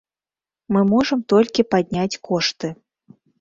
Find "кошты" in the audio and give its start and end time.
2.31-2.73